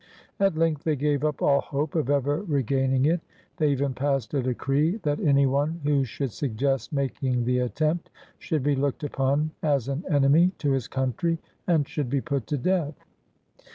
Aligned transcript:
At 0.39 0.57
length 0.57 0.83
they 0.83 0.95
gave 0.95 1.23
up 1.23 1.43
all 1.43 1.61
hope 1.61 1.93
of 1.93 2.09
ever 2.09 2.41
regaining 2.41 3.05
it. 3.05 3.21
They 3.57 3.69
even 3.69 3.93
passed 3.93 4.33
a 4.33 4.41
decree 4.41 4.97
that 5.03 5.19
any 5.19 5.45
one 5.45 5.79
who 5.83 6.05
should 6.05 6.31
suggest 6.31 6.91
making 6.91 7.45
the 7.45 7.59
attempt 7.59 8.09
should 8.39 8.63
be 8.63 8.75
looked 8.75 9.03
upon 9.03 9.51
as 9.61 9.87
an 9.89 10.03
enemy 10.09 10.53
to 10.57 10.71
his 10.71 10.87
country 10.87 11.37
and 11.67 11.87
should 11.87 12.09
be 12.09 12.19
put 12.19 12.47
to 12.47 12.57
death. 12.57 12.95